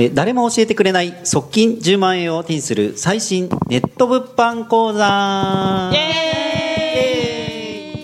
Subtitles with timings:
[0.00, 5.90] えー誰も教えてくれない側近10万円を手にする最新ネット物販講座。
[5.92, 6.00] イエ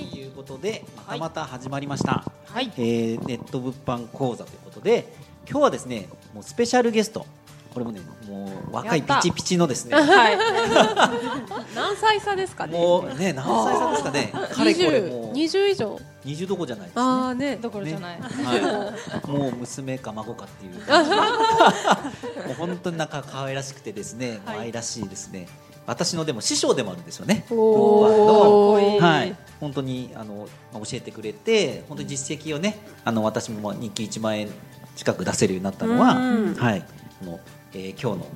[0.03, 0.11] ーイ。
[0.11, 2.71] ということでまたまた始まりました、はい。
[2.77, 5.11] えーネット物販講座ということで
[5.49, 7.25] 今日はですねもうスペシャルゲスト。
[7.73, 9.95] これもねもう若いピチピチのですね。
[9.97, 10.39] はい。
[12.07, 12.79] 何歳差ですかね。
[12.79, 14.33] もうね何歳差ですかね。
[14.55, 15.33] かれこれもう。
[15.33, 15.99] 二十以上。
[16.25, 17.03] 20どころじゃないですね。
[17.03, 17.57] ああね。
[17.57, 18.21] どころじゃない。
[18.21, 20.75] はい、もう娘か孫かっていう。
[22.47, 24.59] もう本当になんか可愛らしくてですね、はい。
[24.59, 25.49] 愛らしいですね。
[25.87, 27.45] 私のでも師匠でもあるんですよね。
[27.51, 29.37] はい。
[29.61, 34.49] 本当にあのまあ教えてくれて本当に実績をねあの私もまあ日給1万円
[34.95, 36.85] 近く出せるようになったのは、うんはい。
[37.21, 37.41] この、
[37.73, 38.27] えー今日の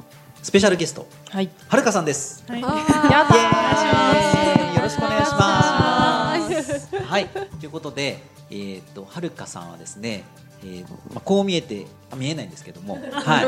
[0.43, 1.51] スペシャルゲストはい。
[1.69, 2.45] はるかさんです。
[2.49, 2.61] はい。
[2.63, 2.73] やっ
[3.29, 3.39] たイ
[4.59, 4.77] エーイ。
[4.77, 6.97] よろしくお願いします。
[6.97, 10.25] はい、ということで、えーっと、はるかさんはですね、
[10.63, 13.47] えーまあ、こう見えて、あ見えないんですけども、 はい、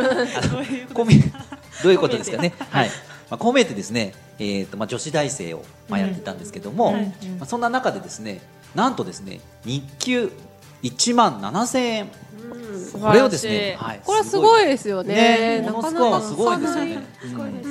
[0.52, 2.16] どういうこと？
[2.18, 2.52] ですかね？
[2.70, 2.88] はい、
[3.30, 6.94] まあ、こう見えてですね、えーっと、まあ、女子大生を、まあ、やってたんですけども、うん。
[6.94, 7.06] はい
[7.38, 8.40] まあ、そんな中でですね、
[8.74, 10.32] なんとですね、日給
[10.82, 12.08] 1万7000円。
[13.00, 15.14] これをですね、はい、これはすごいですよね。
[15.14, 17.62] ね、なかなものすごいかすごいですよね。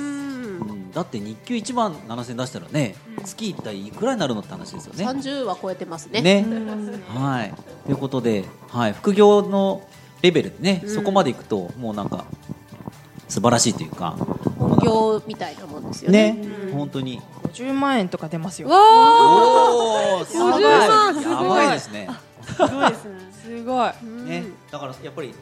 [0.92, 5.04] だって日給1万7000円出したらね、月一体いくらになるのって話ですよね。
[5.04, 6.20] 三十は超えてますね。
[6.20, 6.44] ね、
[7.08, 7.54] はい。
[7.86, 9.86] ということで、はい、副業の
[10.20, 12.24] レベルでね、うんそこまでいくと、もうなんか。
[13.32, 14.14] 素晴らしいというか。
[14.58, 16.32] 本業みたいなもんですよね。
[16.32, 17.22] ね、うん本当に。
[17.44, 18.68] 50万円とか出ますよ。
[18.68, 19.70] わあ。
[19.72, 20.62] おお、すごい。
[20.62, 22.08] 50万すごいやばいですね。
[22.44, 23.32] すごいですね。
[23.42, 23.90] すごい。
[24.28, 25.32] ね、だから、やっぱり。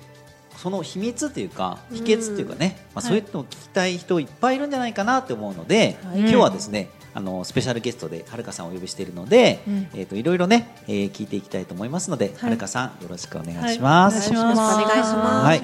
[0.56, 6.18] その秘密というか、秘訣というかね、まあ、そういうのを聞きたい人いっぱいいるんじゃないかなって思うので、はい。
[6.18, 6.90] 今日はですね。
[7.12, 9.88] あのスペシャルゲストではるかさんをお呼びしているので、うん。
[9.94, 14.30] えっ、といろいろね、えー聞いていきたいと思いますので、はるかさんよろしくお願いします。
[14.30, 15.44] お願いします。
[15.44, 15.60] はい。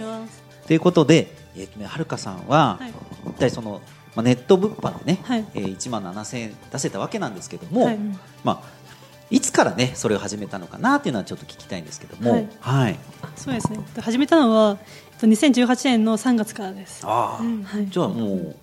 [0.66, 2.92] ということで、えーはるかさんは、はい。
[3.28, 3.80] 一体その、
[4.16, 5.44] まあ、ネット物販でね、はい。
[5.54, 7.98] えー、1万7000円出せたわけなんですけども、はい。
[8.42, 8.75] まあ、
[9.30, 12.98] いつからねそれを始めたのかなっていうのはちょっと聞きたいんですけども、はいはい、
[13.34, 13.80] そうですね。
[14.00, 14.78] 始めたのは
[15.12, 17.02] えっと2018年の3月からです。
[17.04, 17.88] ああ、はい。
[17.88, 18.56] じゃあもう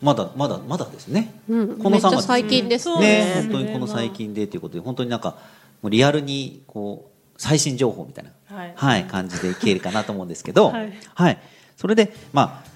[0.00, 1.32] まだまだまだですね。
[1.48, 1.78] うん。
[1.78, 5.38] この3月めっちゃ最近ですそうねですね本当にこの最近でということで本当になんか
[5.82, 10.72] もうリアルにこう最新情報みたいな、はいはい、感じで聞けるかなと思うんですけど、
[11.14, 11.38] はい
[11.76, 12.69] それでまあ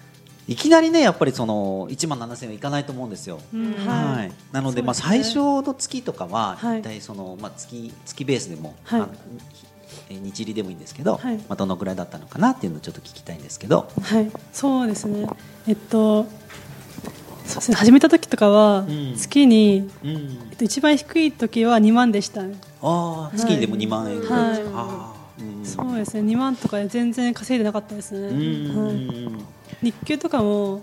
[0.47, 3.41] いきなりねやっぱりその1万7000円はいかないと思うんですよ。
[3.55, 4.33] うんはいはい。
[4.53, 9.03] なのでまあ最ね初の月とかははい一体そのまあ月月ベースでも、はい
[10.11, 13.89] 日入りでもいいんですけど、はいまあどのくらいだったのかなっていうのをちょっと聞きたいんですけど。
[14.03, 14.31] はい。
[14.53, 15.27] そうですね。
[15.67, 16.25] えっと。
[17.47, 17.77] そうですね。
[17.77, 22.57] 始めた時とかはうん月に、うんえっと一番低い時は2万でしたね。
[22.83, 24.77] ああ月にでも2万円ぐらいですか。
[24.77, 25.14] はい
[25.65, 26.23] そうですね。
[26.23, 29.31] 2万とかで全然稼いでなかったですね。
[29.83, 30.83] 日給とかも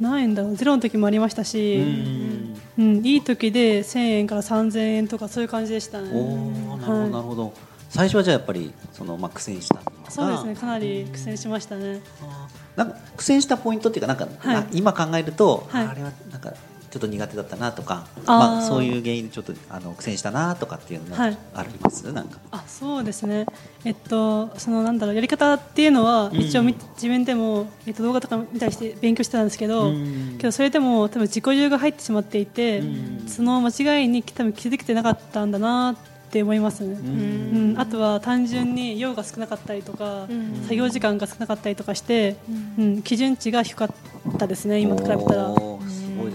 [0.00, 6.10] 何円だろうゼロの時もありましたうし、んうん、いい時で1000円から3000円とかそういう感じでしたね。
[6.12, 7.52] おおなるほどはいなるほど。
[7.90, 10.54] 最初はじゃあやっぱりそのまあ苦戦したそうですね。
[10.54, 12.00] かなり苦戦しましたね。
[12.22, 16.54] あーなんか苦戦したポイントっていうかなんか、はいな今考えると、はいあれはなんか
[16.90, 21.38] ちょっと苦手だったなとか、まあそういう原因でちょっとあの苦戦したなとかっていうのがはい。
[21.54, 22.38] あります、なんか。
[22.50, 23.46] あそうですね、
[23.84, 26.40] えっと、そのなんだろうやり方っていうのは、うん。
[26.40, 30.36] 一応み自分でも、えっと、動画とか見たりして勉強してたんですけど、うん。
[30.38, 33.28] けどそれでも多分自己流が入ってしまっていて、うん。
[33.28, 35.96] その間違いに多分気づけてなかったんだなっ
[36.32, 37.74] て思いますね、うん。
[37.78, 40.26] あとは単純に量が少なかったりとか、
[40.62, 42.36] 作業時間が少なかったりとかして、
[42.76, 43.02] うん。
[43.02, 43.90] 基準値が低かっ
[44.38, 45.54] たですね今と比べたら。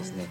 [0.05, 0.27] ですね。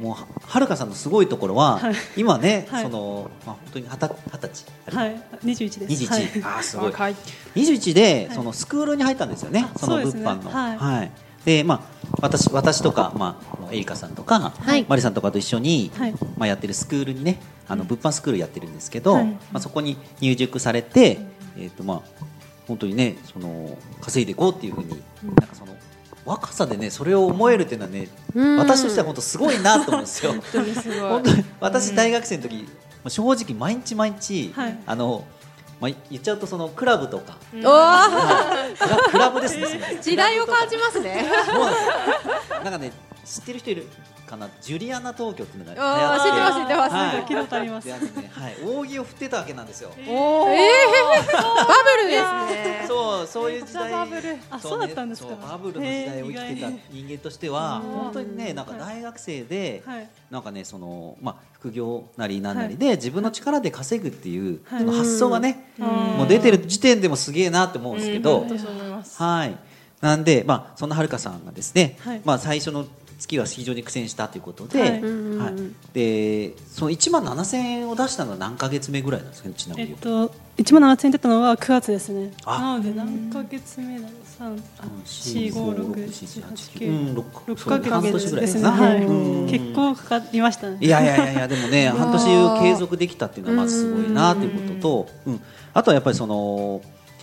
[0.00, 0.02] い。
[0.02, 1.94] もうははるかさんのすごいところは、はい。
[2.16, 2.82] 今ね、はい。
[2.82, 5.86] そのまあ本当に二十二十歳、はい、21です。
[5.86, 6.22] 二十一、はい。
[6.22, 6.86] あーすごい。
[6.90, 7.16] 若い。
[7.54, 8.36] 21で、はい。
[8.36, 10.50] そのスクールに入ったんですよね、あその物販の。
[10.50, 11.10] はい。
[11.44, 14.84] で、まあ、私、私とか、まあ、エリカさんとか、はい。
[14.88, 16.12] マリさんとかと一緒に、はい。
[16.12, 19.24] まあ、やってるスクールにね、あの物販スクールやってるんですけど、はい。
[19.26, 21.18] まあ、そこに入塾されて、
[21.56, 22.26] えっ、と、まあ。
[22.66, 25.74] 本当にね、その稼いでいこうっていうふうに、なんかその。
[26.26, 30.34] 若さでね、それを思えるっていうのはね、うん私としては本当すごいなと思うんですよ。
[31.08, 32.64] 本当に私大学生の時、も
[33.06, 35.24] う正直毎日毎日、はいあの。
[35.78, 39.98] まあ、言っちゃうとそのクラブとか、おークラブですね。
[40.00, 41.26] 時代を感じますね。
[42.64, 42.92] なんかね
[43.26, 43.86] 知ってる人いる？
[44.26, 47.24] かなジュリアナ東京っていうのがあー知ってます知ってまわはい。
[47.24, 47.86] 聞いたことあります。
[47.86, 49.90] ね、はい、扇を振ってたわけなんですよ。
[50.08, 50.50] おー。
[50.52, 51.46] えー、バ
[51.96, 52.84] ブルですね。
[52.86, 53.92] そう、そういう時代。
[53.92, 54.36] バブル。
[54.50, 55.36] あそうだったんですか。
[55.36, 60.08] バブルの時代を生きてた人間としては、意外本当にね、なんか大学生で、はい。
[60.30, 64.80] なんかね、その、まあ、副業なりなんなりで、自分の力で稼ぐっていう、はい。
[64.80, 65.86] その発想がね、うん。
[65.86, 69.22] もう出てる時点でもすげえなって思うんですけど、本当そう思います。
[69.22, 69.56] はい。
[70.00, 72.20] なんで、まあ、そんなはるかさんがですね、はい。
[72.24, 72.86] まあ、最初の
[73.18, 75.00] 月は非常に苦戦したということで、ははいい。
[75.00, 75.76] うんうん。
[75.92, 79.90] で、その1万7000円を出したのは何ヶ月目ぐらいなんですかね、ちなみに。
[79.90, 79.96] えっ。
[79.96, 82.32] と1万7000円出たのは9月ですね。
[82.44, 82.60] あ。
[82.60, 88.68] なので何ヶ月目だろう？3あ4 5 6 7 8 9うん、六6そうヶ半年ぐらい月ですね。
[88.68, 89.04] はい。
[89.04, 89.46] うん。
[89.48, 90.78] 結構かかりましたね。
[90.80, 95.40] いやいやいやいやでもね半年継続できたっていうのはまずすごいなということと、うん、
[95.72, 96.82] あとはやっぱりその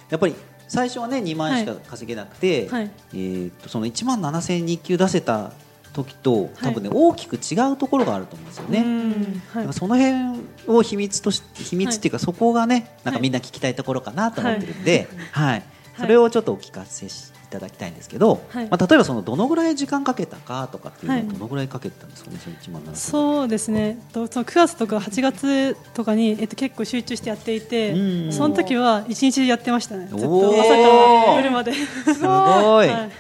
[0.10, 0.36] やっぱり
[0.68, 2.92] 最初はね2万円しか稼げなくて、はい。
[3.14, 5.52] えー、とその1万7000円日給出せた
[5.94, 8.80] 時と多分ね、大きく違うところがあると思うんですよね。
[8.80, 9.22] うんはい。
[9.22, 15.64] だからその辺を秘密とし秘密っていうか、そこがねなんかみんな聞きたいところかなと思ってるんで、はい。
[15.98, 18.68] それをちょっとお聞かせしいただきたいんですけど、はい。
[18.68, 21.28] まあ、例えばそのどのぐらい時間かけたかとかっていうのははい。
[21.28, 24.00] どのぐらいかけてたんですかね、その1万7000そうですね。
[24.12, 28.34] とその9月とか8月とかに、えっと、結構集中してやっていてうん。
[28.34, 30.08] その時は1日やってましたね。
[30.08, 33.12] ずっと朝から夜まで、すごい、 はい、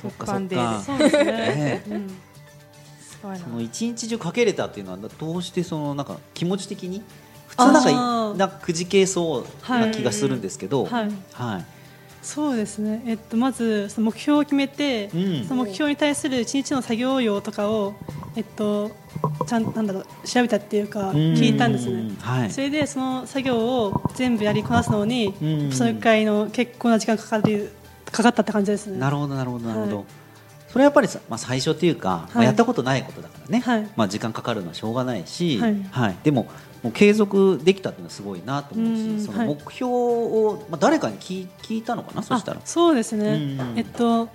[0.00, 0.46] そっかそっか。
[0.48, 1.82] で。
[3.20, 7.02] その一日中かけれたっていうのはどうしてそのなんか気持ち的に
[7.48, 11.10] 普通なんかなんかくじけそうな気がするんですけど、はい。
[11.32, 11.64] はい。
[12.22, 15.44] そうですね、えっと、まずその目標を決めて、うん。
[15.44, 17.94] その目標に対する一日の作業量とかを、
[18.36, 18.92] えっと、
[19.46, 22.12] ちゃんなんだろう調べたっていうか聞いたんですね。
[22.20, 22.50] はい。
[22.50, 25.72] それでその作業を全部やりこなすのに、うん。
[25.72, 27.72] そのくらいの結構な時間かかる
[28.10, 28.98] かかったって感じですね。
[28.98, 30.04] なるほどなるほどなるほど、はい
[30.68, 33.88] それはやっぱりさ、まあ、最初というか、まあ、はいやったことないことだからね、はい。
[33.96, 35.58] まあ、時間かかるのはしょうがないし、
[35.90, 36.16] はい。
[36.22, 36.46] でも
[36.82, 39.48] もう継続できたっていうのはすごいなと思ううんしそのはい。
[39.48, 42.22] 目標を、まあ、誰かに聞い聞いたのかな？
[42.22, 42.58] そしたら。
[42.58, 44.26] あそうですね、うんえっと、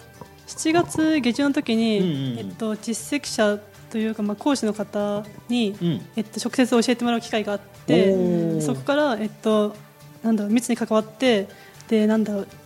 [0.48, 2.40] 7月下旬の時に、うんうんうん。
[2.40, 3.60] えっと、実績者
[3.92, 6.02] というか、まあ、講師の方に、うん。
[6.16, 9.76] えっと、直接教えてもらう機会があってそこから、えっと、
[10.24, 11.48] なんだろう密に関わって
[11.90, 12.63] でなんだろうあ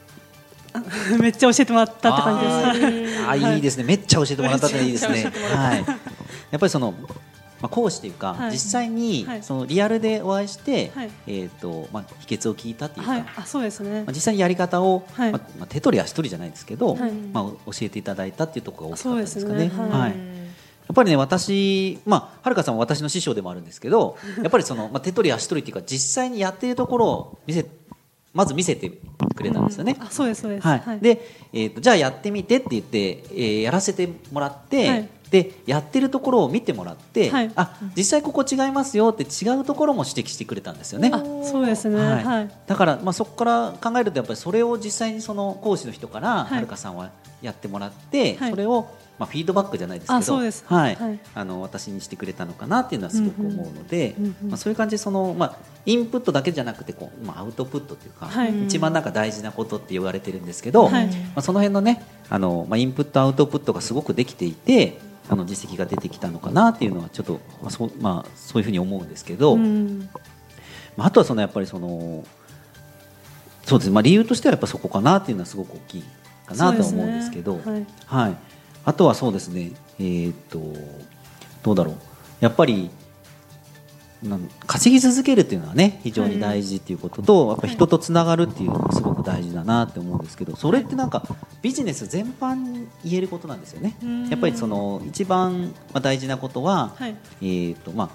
[1.20, 3.24] めっちゃ教えてもらったって感じです。
[3.28, 5.32] あーいいですね、めっちゃ教えてもらったっていいですね。
[5.56, 5.78] はい。
[6.52, 6.94] やっぱりその、
[7.62, 8.52] まあ、講師というか、はい。
[8.52, 9.44] 実際に、はい。
[9.44, 11.12] そのリアルでお会いして、はい。
[11.28, 14.04] えっ、と、まあ、秘訣を聞いたっていうか、はい、あそうですね。
[14.04, 15.32] まあ、実際にやり方を、はい。
[15.32, 17.12] まあまあ、手取り足取りじゃないですけど、はい。
[17.12, 19.60] まあ、教えていただいたっていうところが大きかったですかね。
[19.66, 19.72] ね。
[19.76, 19.90] はい。
[19.90, 20.38] はい。
[20.88, 27.66] やっぱりね私まあはるかさんは私の師匠でもあるんですけどやっぱりその、まあ、手取り足取りっていうか実際にやっているところを見せ
[28.38, 28.92] まず見せて
[29.36, 29.98] くれたんですよね。
[30.00, 30.68] あそうですそうです。
[30.68, 41.10] はいで、えー、とじゃあやってみてって言って、えーやらせてもらって、はいでやってるところを見てもらって、はいあ実際ここ違いますよって違うところも指摘してくれたんですよね。
[41.12, 41.98] あそうですね。
[41.98, 42.52] はいはい。
[42.68, 47.10] だから、まあ、そこから考えるとやっぱりそれを実際にその講師の人からはるかさんは
[47.42, 48.88] やってもらって、はいそれを、
[49.20, 50.64] まあ、フィードバックじゃないですけどあそうです。
[50.68, 50.96] はい。
[50.96, 51.20] はい。
[51.34, 54.50] あの私にしてくれたのかなっていうのはすごく思うので、うんうんうんうん。
[54.50, 55.56] まあ、そういう感じでその、まあ、
[55.86, 58.66] インプットだけじゃなくてこう、まあ、アウトプットというか、はい。
[58.66, 61.08] 一番なんか大事なことって言われてるんですけど、はい。
[61.08, 65.00] まあ、その辺のねあの、まあ、インプットアウトプットがすごくできていて
[65.30, 69.56] あの実績が出てきたのかなっていうのはちょっと、まあそうまあ、そういうふうに思うんですけど。
[69.56, 70.10] うん。
[70.98, 72.26] まあ、あとはそのやっぱりその
[73.64, 76.04] そうですね、まあ、理由としてはやっぱそこかなっていうのはすごく大きい
[76.46, 77.88] かなとは思うんですけどそうですね。
[78.06, 78.38] はい、
[78.88, 80.62] あとはそうですねえーっと
[81.62, 81.96] どうだろう。
[82.40, 82.90] やっぱり
[84.24, 91.24] なん稼ぎ続けるっていうのはね非常に大事っていうことと、やっぱ人とつながるっていうのがすごく大事だなって思うんですけどそれってなんか
[91.62, 93.98] ビジネス全般に言えることなんですよね。
[94.02, 94.30] うん。
[94.30, 97.16] やっぱりその一番まあ大事なことは、はい。
[97.42, 98.10] えーとまあ、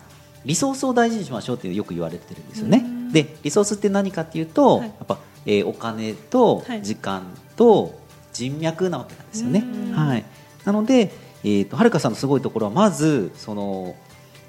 [0.46, 2.82] リソースを大事にしましょうってよく言われてるんですよね。
[2.82, 2.88] う。
[2.88, 3.12] ん。
[3.12, 4.88] でリソースって何かっていうと、はい。
[4.88, 6.82] やっぱ、えーお金とはい。
[6.82, 7.22] 時間
[7.56, 8.00] と
[8.32, 9.60] 人脈なわけなんですよね。
[9.60, 9.92] うん。
[9.92, 10.24] はい、
[10.64, 11.12] なので、
[11.44, 13.94] えー、とはるかさんのすごいところはまずその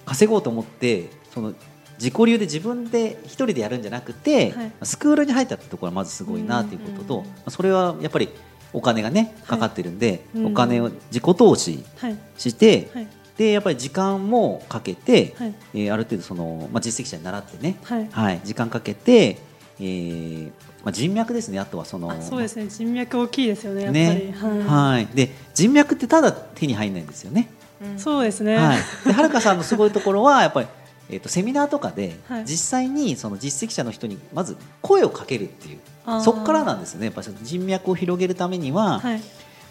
[0.05, 1.53] 稼ごうと思ってその
[1.97, 4.71] 自己流で自分で一人でやるんじゃなくて、はい。
[4.83, 8.29] スクールに入ったってところはまずすごいなっていうことと、まあそれはやっぱり
[8.73, 10.45] お金がねかかってるんで、うん。
[10.47, 12.17] お金を自己投資はい。
[12.37, 13.07] して、はい。
[13.37, 15.55] でやっぱり時間もかけて、はい。
[15.75, 17.77] えーある程度その、まあ、実績者に習ってね、
[18.11, 19.37] はい時間かけて、
[19.79, 20.51] えー
[20.83, 22.67] まあ、人脈ですねあとはそのあそうですね。
[22.67, 24.35] 人脈大きいですよねやっぱり、ね。
[24.37, 27.49] ははい、で人脈ってただ手に入らないんですよね。
[27.95, 30.67] い、そうですね、はい、ではるかさんのすごいところはやっぱり、
[31.09, 32.45] えー、とセミナーとかで、はい。
[32.45, 35.79] 実際にその実績者の人にまず声をかけるっていう
[36.21, 37.05] そこからなんですよね。
[37.05, 39.21] やっぱりその人脈を広げるためには、はい。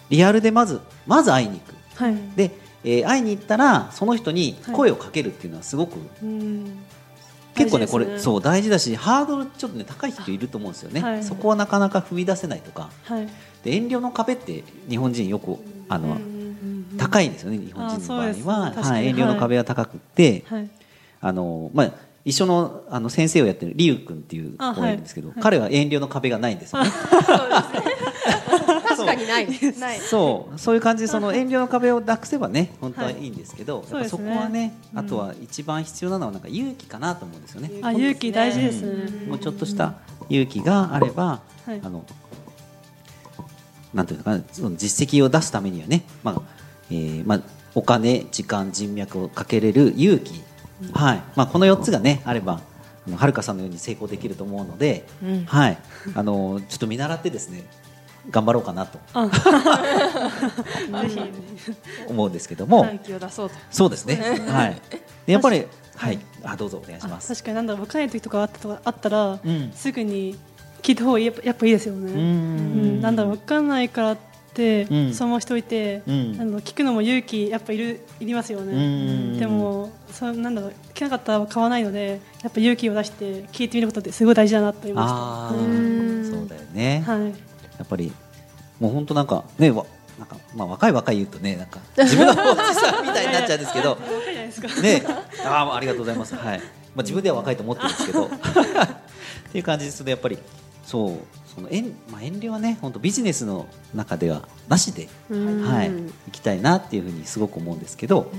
[0.09, 1.75] リアルでまずまず会いに行く。
[1.95, 2.15] はい。
[2.35, 2.51] で、
[2.83, 6.83] えー会いに行ったらその人に声をかけるっていうのはすごく、うん
[7.55, 11.23] 結構ねこれそう大事だしハードルちょっとね高い人いると思うんですよね、はい。
[11.23, 12.89] そこはなかなか踏み出せないとか。
[13.03, 13.27] はい。
[13.63, 15.57] で遠慮の壁って日本人よく
[15.87, 16.17] あの、
[16.97, 18.27] 高いんですよね日本人の場合
[18.61, 20.69] は、確かにはい、遠慮の壁が高くって、はい。
[21.21, 21.91] あのまあ
[22.25, 25.43] 一緒のあの先生をやってるリュウ君っていう子がいるんですけど、あはい。
[25.43, 26.89] 彼は遠慮の壁がないんですよね。
[29.23, 29.47] にない。
[29.47, 29.79] です。
[29.79, 29.99] ない。
[29.99, 30.59] そう。
[30.59, 33.29] そういう感じでその遠慮の壁をなくせばね本当はいい。
[33.29, 37.71] んですけど、はいやっぱそこはねあとは一番必要なのはなんか勇気かなと思うんですよね。
[37.81, 39.27] あ勇気大事ですね。
[39.27, 39.95] もうちょっとした
[40.29, 41.81] 勇気があれば、はい。
[41.83, 42.05] あの
[43.93, 46.41] なんていうのかなその実績を出すためにはね、まあ
[46.89, 47.41] えーまあ、
[47.75, 50.41] お金時間人脈をかけれる勇気、
[50.93, 51.23] はい。
[51.35, 52.61] まあ、この4つがねあれば
[53.07, 55.45] あのはるかさんのように成功できると思うので、うん。
[55.45, 55.77] はい、
[56.15, 57.63] あのちょっと見習ってですね
[58.29, 58.99] 頑張ろうかなと。
[62.07, 62.87] 思うんですけども、
[63.69, 64.15] そうですね、
[64.47, 64.77] はい、
[65.25, 65.65] でやっぱり、
[65.95, 67.33] はい、あどうぞお願いしあます。
[67.33, 67.85] 確かになんだろう。
[67.85, 69.71] 分からない時とかあったとかあったら、うん。
[69.73, 70.37] すぐに
[70.81, 72.11] 聞いた方がやっぱやっぱいいですよね。
[72.11, 72.19] うん。
[72.19, 73.01] うん。
[73.01, 74.17] なんだろう分かんないからっ
[74.53, 75.13] て、うん。
[75.13, 76.37] そのまましておいて、うん。
[76.39, 78.73] あの聞くのも勇気やっぱいるいりますよね。
[78.73, 78.77] う
[79.35, 79.39] ん。
[79.39, 86.29] でもそうなんだろう聞けなかったら買わないのでやっぱ勇気を出して聞いてみることってすごい大事だなと思いまああうん。
[86.29, 87.17] そうだよね、した。
[87.17, 87.33] はい。
[87.77, 88.11] やっぱり
[88.79, 89.85] もう本当なんかねわ
[90.19, 93.97] なんかまあ若い若い言うとねなんか自分のおじさんみたいになっちゃうんですけど。
[94.81, 95.03] ね
[95.45, 96.35] あーありがとうございます。
[96.35, 96.59] はい。
[96.59, 96.63] ま
[96.99, 98.29] あ自分では若いと思ってるんですけど っ
[99.51, 100.37] ていう感じですねやっぱり。
[100.85, 101.17] そう
[101.55, 105.63] その遠まあ遠慮はね本当ビジネスの中ではなしでうん。
[105.63, 108.31] はい行きたいなっていうふうにすごく思うんですけど、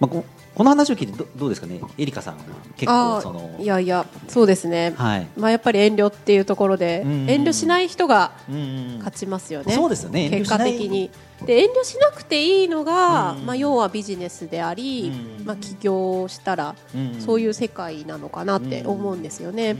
[0.00, 0.16] まあ
[0.58, 1.80] ここの話を聞いてどどうですかね？
[1.96, 2.40] エリカさんは？
[2.76, 4.92] 結構あそのーいやいやそうですね。
[4.96, 5.26] はい。
[5.36, 9.72] まあやっぱり遠慮っていうところでうん遠慮しない人がうん勝ちますよね。
[9.72, 10.28] そうですよね。
[10.30, 11.12] 結果的に。
[11.46, 19.76] で遠慮しなくていいのが、うんまあ要はビジネスであり、うんまあ起業したら、うんそういう世界なのかなって思うんですよね。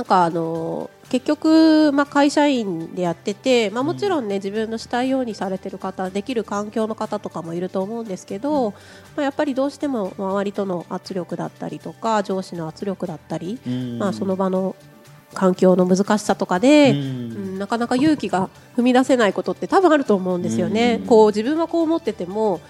[0.00, 8.76] なんかあの結局、まあ、会社員でやってて、まあ、もちろんね、自分のしたいようにされてる方できる環境の方とかもいると思うんですけど、ま
[9.16, 13.98] あ、やっぱりどうしても周りとの圧力だったりとか上司の圧力だったり、うん。
[13.98, 14.74] まあ、その場の
[15.34, 16.98] 環境の難しさとかで、うん。
[16.98, 17.02] う
[17.56, 20.96] んなかなか勇気が踏み出せないことって多分あると思うんですよね。
[21.02, 21.06] うん。
[21.06, 22.62] こう自分はこう思ってても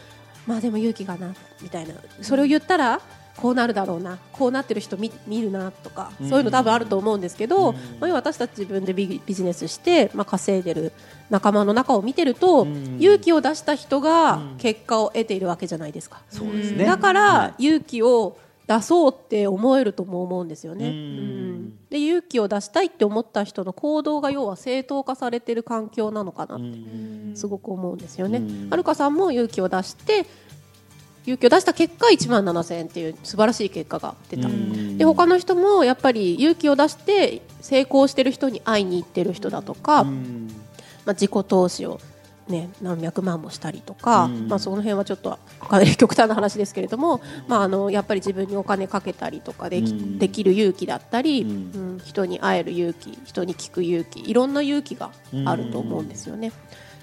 [0.49, 1.33] まあでも勇気がな
[1.63, 1.95] みたいな。
[2.23, 3.01] それを言ったら
[3.41, 6.29] こうなるだろうなこうなってる人見見るなとか、うん。
[6.29, 7.77] そういうの多分あると思うんですけど、うん。
[7.99, 10.93] まあ、私たち自分でビビジネスして、まあ、稼いでる
[11.31, 12.99] 仲間の中を見てると、うん。
[13.01, 14.57] 勇気を出した人がうん。
[14.59, 16.23] 結果を得ているわけじゃないですか。
[16.29, 16.85] そうですね。
[16.85, 20.89] だから、は勇気を出そうって思えるとも思うんですよね。
[20.89, 20.95] うん。
[20.95, 21.79] うん。
[21.91, 27.33] で勇気を出したいって思った人の行動が要は正当化されている環境なのかなってうん。
[27.35, 28.39] すごく思うんですよね。
[28.39, 28.71] うん。
[28.71, 30.25] はるかさんも勇気を出して
[31.27, 34.49] 勇気を出した結果1万7000円っていう素晴らしい結果が出た。
[34.49, 34.97] うん。
[34.99, 40.49] で他の人もやっぱり勇気を出して成功してる人に会いに行ってる人だとか、うん。
[41.05, 42.01] まあ、自己投資を、
[42.49, 44.49] ね、何百万もしたりとか、うん。
[44.49, 50.19] まあ、その辺はちょっとかなり極端な話ですけれども、まあ、あのやっぱり自分にお金かけたりとかでき,、うん。
[50.19, 55.11] できる勇気だったり、ううんん人に会える勇気人に聞く勇気いろんな勇気が
[55.45, 56.53] あると思うんですよね。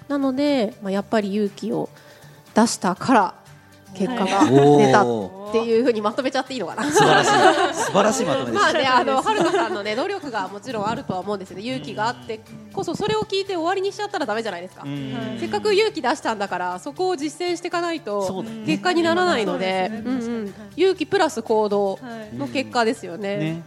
[0.08, 1.90] なので、まあ、やっぱり勇気を
[2.56, 3.47] 出したから
[3.94, 4.46] 結果が
[4.78, 6.84] 出たっていうふうにまとめちゃっていいのかな。
[6.84, 7.30] 素晴らしい。
[7.74, 8.54] 素晴らしいまとめです。
[8.56, 11.64] まあね、あの、はるかさんのね、努力がもちろんあるとは思うんですよね。
[11.64, 12.42] 勇気があって
[12.74, 14.84] こそ、それを聞いて終わりにしちゃったらダメじゃないですか。
[14.86, 15.38] うん。
[15.40, 20.32] せっかく勇気出したんだから、そこを実践していかないと結果にならないので、そうですね。
[20.32, 20.48] うんうん。
[20.48, 22.00] 確かに勇気プラス行動は
[22.32, 22.36] い。
[22.36, 23.64] の結果ですよね。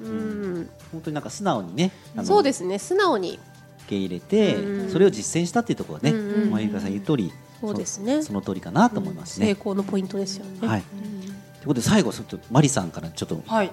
[0.92, 1.92] 本当になんか素直にね
[2.24, 3.38] そうですね、素直に。
[3.86, 4.90] 受け入れてうん。
[4.90, 6.16] それを実践したっていうところがね。
[6.16, 6.50] うんうん。
[6.50, 9.52] まあゆさん言う通りそうですねそその通りかなと思います成ね。
[9.52, 10.66] 功のポイントですよね。
[10.66, 10.82] はい。
[10.82, 13.70] ということで最後ちょっとマリさんからちょっとはい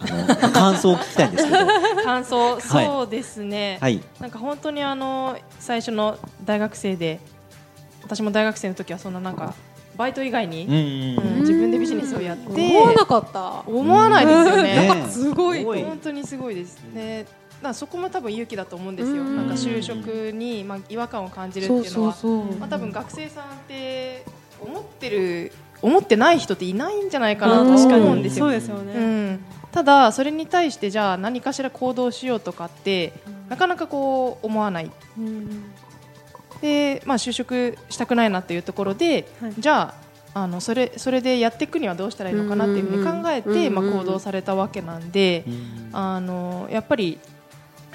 [0.00, 1.58] あの感想を聞きたいんですけど、
[2.04, 4.02] 感想、はいそうですね、はい。
[4.20, 7.20] なんか本当にあの最初の大学生で
[8.02, 9.54] 私も大学生の時はそんななんか
[9.96, 13.62] バイト以外に、うんうん自分でビジネスをやって思わなかった。
[13.66, 14.94] 思わないですよね。
[14.94, 17.26] ねすごいすごい本当にすごいですね。
[17.62, 19.22] だからそこも多分勇気だと思うんですよ。
[19.22, 19.36] うん。
[19.36, 22.16] なんか就職にまあ違和感を感じるっていうのは、
[22.58, 24.24] まあ多分学生さんって
[24.60, 27.76] 思ってる思ってない人っていないんじゃないかなとうん。
[27.76, 28.46] 確かに思うんですよ。
[28.46, 28.92] そうですよね。
[28.94, 33.12] うん、ただそれに対してじゃあ何かしら行動しようとかって
[33.48, 34.90] なかなかこう思わない。
[35.16, 35.64] うん
[36.62, 39.54] で、まあ、就職したくないなっていうところで、はい。
[39.58, 39.94] じゃ
[40.34, 45.90] ああのそれそれでやっていくにはどうしたらいいのかなっていうふうに考えて、うんまあ、行動されたわけなんで、うん。
[45.92, 47.18] あのやっぱり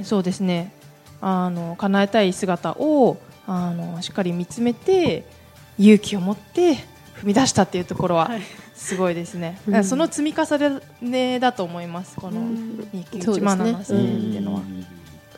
[0.04, 0.72] そうですね。
[1.22, 5.26] あの叶えたい姿をあのしっかり見つめて
[5.80, 6.76] 勇気を持って
[7.22, 8.42] 踏み出したっていうところははい。
[8.78, 9.84] すごいですね、うん。
[9.84, 14.64] その積み重ねだと思いますこの291万7000円っていうのは、う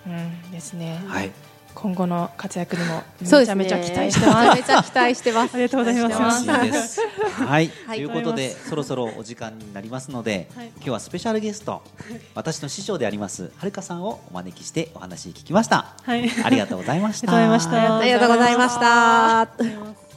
[0.09, 1.31] んですね、はい
[1.75, 3.65] 今後の活躍にもめそうですね。
[3.65, 4.57] ちゃめちゃ期待してます。
[4.57, 5.53] めちゃめちゃ期待してます。
[5.53, 6.49] ありがとうございます。
[6.49, 7.97] はい、はい。
[7.97, 10.67] ということでそろそろお時間になりますので、はい。
[10.75, 11.81] 今日はスペシャルゲスト、
[12.35, 15.95] 私の師匠でありますはるかさんをお招きしてお話聞きました。
[16.03, 16.29] はい。
[16.43, 17.33] ありがとうございました。
[17.33, 20.08] ありがとうございました